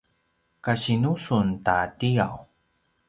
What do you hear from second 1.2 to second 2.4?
sun ta tiyaw?